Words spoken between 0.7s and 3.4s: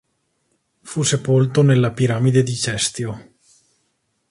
Fu sepolto nella Piramide di Cestio.